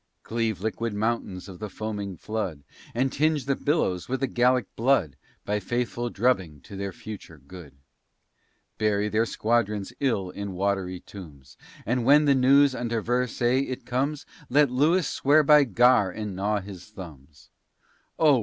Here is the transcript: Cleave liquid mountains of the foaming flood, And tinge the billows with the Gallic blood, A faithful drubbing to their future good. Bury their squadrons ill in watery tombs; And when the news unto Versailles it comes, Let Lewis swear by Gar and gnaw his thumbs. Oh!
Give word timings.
Cleave 0.23 0.61
liquid 0.61 0.95
mountains 0.95 1.47
of 1.47 1.59
the 1.59 1.69
foaming 1.69 2.17
flood, 2.17 2.63
And 2.95 3.13
tinge 3.13 3.45
the 3.45 3.55
billows 3.55 4.09
with 4.09 4.21
the 4.21 4.25
Gallic 4.25 4.65
blood, 4.75 5.15
A 5.47 5.59
faithful 5.59 6.09
drubbing 6.09 6.59
to 6.61 6.75
their 6.75 6.91
future 6.91 7.37
good. 7.37 7.75
Bury 8.79 9.09
their 9.09 9.27
squadrons 9.27 9.93
ill 9.99 10.31
in 10.31 10.53
watery 10.53 11.01
tombs; 11.01 11.55
And 11.85 12.03
when 12.03 12.25
the 12.25 12.33
news 12.33 12.73
unto 12.73 12.99
Versailles 12.99 13.69
it 13.69 13.85
comes, 13.85 14.25
Let 14.49 14.71
Lewis 14.71 15.07
swear 15.07 15.43
by 15.43 15.65
Gar 15.65 16.09
and 16.09 16.35
gnaw 16.35 16.61
his 16.61 16.87
thumbs. 16.89 17.51
Oh! 18.17 18.39